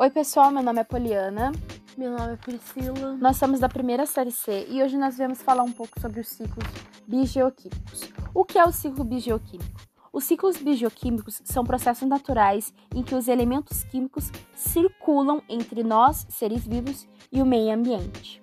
Oi, 0.00 0.10
pessoal, 0.10 0.52
meu 0.52 0.62
nome 0.62 0.80
é 0.80 0.84
Poliana. 0.84 1.50
Meu 1.96 2.16
nome 2.16 2.34
é 2.34 2.36
Priscila. 2.36 3.16
Nós 3.16 3.36
somos 3.36 3.58
da 3.58 3.68
primeira 3.68 4.06
série 4.06 4.30
C 4.30 4.64
e 4.70 4.80
hoje 4.80 4.96
nós 4.96 5.16
viemos 5.16 5.42
falar 5.42 5.64
um 5.64 5.72
pouco 5.72 5.98
sobre 6.00 6.20
os 6.20 6.28
ciclos 6.28 6.64
biogeoquímicos. 7.04 8.02
O 8.32 8.44
que 8.44 8.60
é 8.60 8.64
o 8.64 8.70
ciclo 8.70 9.02
biogeoquímico? 9.02 9.80
Os 10.12 10.22
ciclos 10.22 10.56
biogeoquímicos 10.56 11.42
são 11.44 11.64
processos 11.64 12.08
naturais 12.08 12.72
em 12.94 13.02
que 13.02 13.16
os 13.16 13.26
elementos 13.26 13.82
químicos 13.82 14.30
circulam 14.54 15.42
entre 15.48 15.82
nós, 15.82 16.28
seres 16.28 16.64
vivos, 16.64 17.08
e 17.32 17.42
o 17.42 17.46
meio 17.46 17.74
ambiente. 17.74 18.40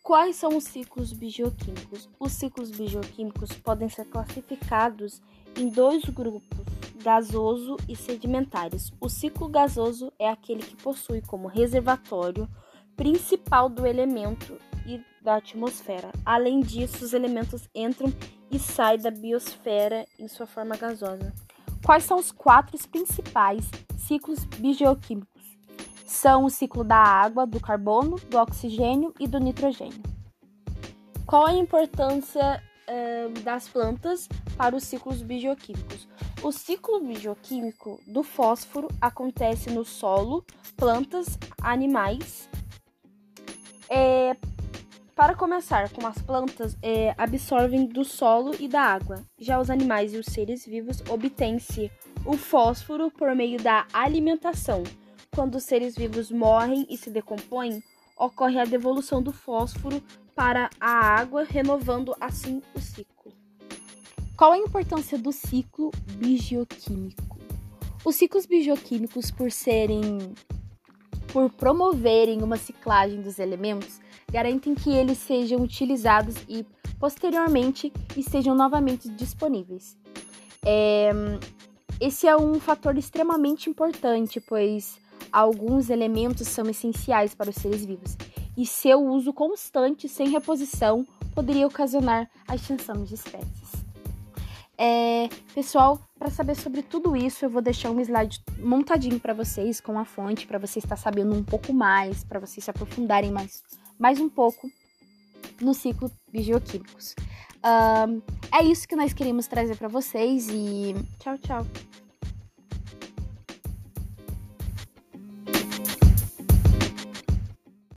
Quais 0.00 0.36
são 0.36 0.56
os 0.56 0.62
ciclos 0.62 1.12
bioquímicos? 1.12 2.08
Os 2.20 2.30
ciclos 2.30 2.70
bioquímicos 2.70 3.52
podem 3.54 3.88
ser 3.88 4.04
classificados 4.04 5.20
em 5.56 5.68
dois 5.68 6.04
grupos, 6.04 6.71
gasoso 7.02 7.76
e 7.88 7.96
sedimentares. 7.96 8.92
O 9.00 9.08
ciclo 9.08 9.48
gasoso 9.48 10.12
é 10.18 10.28
aquele 10.28 10.62
que 10.62 10.76
possui 10.76 11.20
como 11.20 11.48
reservatório 11.48 12.48
principal 12.96 13.68
do 13.68 13.86
elemento 13.86 14.56
e 14.86 15.00
da 15.22 15.36
atmosfera. 15.36 16.10
Além 16.24 16.60
disso, 16.60 17.04
os 17.04 17.12
elementos 17.12 17.68
entram 17.74 18.12
e 18.50 18.58
saem 18.58 19.00
da 19.00 19.10
biosfera 19.10 20.06
em 20.18 20.28
sua 20.28 20.46
forma 20.46 20.76
gasosa. 20.76 21.32
Quais 21.84 22.04
são 22.04 22.18
os 22.18 22.30
quatro 22.30 22.78
principais 22.88 23.68
ciclos 23.96 24.44
bioquímicos? 24.44 25.42
São 26.06 26.44
o 26.44 26.50
ciclo 26.50 26.84
da 26.84 26.98
água, 26.98 27.46
do 27.46 27.58
carbono, 27.58 28.16
do 28.28 28.38
oxigênio 28.38 29.14
e 29.18 29.26
do 29.26 29.38
nitrogênio. 29.38 30.02
Qual 31.26 31.46
a 31.46 31.54
importância 31.54 32.62
eh, 32.86 33.28
das 33.42 33.68
plantas 33.68 34.28
para 34.56 34.76
os 34.76 34.84
ciclos 34.84 35.22
bioquímicos? 35.22 36.08
O 36.42 36.50
ciclo 36.50 37.00
bioquímico 37.00 38.00
do 38.06 38.22
fósforo 38.22 38.88
acontece 39.00 39.70
no 39.70 39.84
solo, 39.84 40.44
plantas, 40.76 41.38
animais. 41.60 42.48
É, 43.88 44.36
para 45.14 45.34
começar, 45.34 45.90
com 45.90 46.06
as 46.06 46.20
plantas 46.20 46.76
é, 46.82 47.14
absorvem 47.18 47.86
do 47.86 48.04
solo 48.04 48.54
e 48.58 48.66
da 48.66 48.80
água. 48.80 49.22
Já 49.38 49.60
os 49.60 49.70
animais 49.70 50.14
e 50.14 50.16
os 50.16 50.26
seres 50.26 50.66
vivos 50.66 51.02
obtêm-se 51.08 51.90
o 52.24 52.36
fósforo 52.36 53.10
por 53.10 53.34
meio 53.34 53.62
da 53.62 53.86
alimentação. 53.92 54.82
Quando 55.34 55.56
os 55.56 55.64
seres 55.64 55.94
vivos 55.94 56.30
morrem 56.30 56.86
e 56.90 56.96
se 56.96 57.10
decompõem, 57.10 57.82
ocorre 58.16 58.58
a 58.58 58.64
devolução 58.64 59.22
do 59.22 59.32
fósforo 59.32 60.02
para 60.34 60.70
a 60.80 60.90
água, 60.90 61.44
renovando 61.44 62.16
assim 62.20 62.62
o 62.74 62.80
ciclo. 62.80 63.11
Qual 64.42 64.50
a 64.50 64.58
importância 64.58 65.16
do 65.16 65.30
ciclo 65.30 65.92
bioquímico? 66.16 67.38
Os 68.04 68.16
ciclos 68.16 68.44
bioquímicos, 68.44 69.30
por 69.30 69.52
serem 69.52 70.02
por 71.32 71.48
promoverem 71.48 72.42
uma 72.42 72.56
ciclagem 72.56 73.22
dos 73.22 73.38
elementos, 73.38 74.00
garantem 74.32 74.74
que 74.74 74.90
eles 74.90 75.18
sejam 75.18 75.60
utilizados 75.60 76.34
e 76.48 76.66
posteriormente 76.98 77.92
estejam 78.16 78.52
novamente 78.52 79.08
disponíveis. 79.10 79.96
É, 80.66 81.12
esse 82.00 82.26
é 82.26 82.36
um 82.36 82.58
fator 82.58 82.98
extremamente 82.98 83.70
importante, 83.70 84.40
pois 84.40 84.98
alguns 85.30 85.88
elementos 85.88 86.48
são 86.48 86.68
essenciais 86.68 87.32
para 87.32 87.50
os 87.50 87.54
seres 87.54 87.84
vivos 87.84 88.16
e 88.56 88.66
seu 88.66 89.06
uso 89.06 89.32
constante 89.32 90.08
sem 90.08 90.30
reposição 90.30 91.06
poderia 91.32 91.64
ocasionar 91.64 92.28
a 92.48 92.56
extinção 92.56 93.04
de 93.04 93.14
espécies. 93.14 93.81
É, 94.84 95.28
pessoal, 95.54 96.00
para 96.18 96.28
saber 96.28 96.56
sobre 96.56 96.82
tudo 96.82 97.14
isso, 97.14 97.44
eu 97.44 97.50
vou 97.50 97.62
deixar 97.62 97.88
um 97.92 98.00
slide 98.00 98.42
montadinho 98.58 99.20
para 99.20 99.32
vocês 99.32 99.80
com 99.80 99.96
a 99.96 100.04
fonte, 100.04 100.44
para 100.44 100.58
vocês 100.58 100.84
estar 100.84 100.96
sabendo 100.96 101.32
um 101.32 101.44
pouco 101.44 101.72
mais, 101.72 102.24
para 102.24 102.40
vocês 102.40 102.64
se 102.64 102.70
aprofundarem 102.70 103.30
mais, 103.30 103.62
mais 103.96 104.18
um 104.18 104.28
pouco 104.28 104.68
no 105.60 105.72
ciclo 105.72 106.10
bioquímicos. 106.32 107.14
Um, 107.64 108.20
é 108.52 108.64
isso 108.64 108.88
que 108.88 108.96
nós 108.96 109.12
queríamos 109.12 109.46
trazer 109.46 109.76
para 109.76 109.86
vocês 109.86 110.48
e 110.50 110.96
tchau, 111.20 111.38
tchau. 111.38 111.66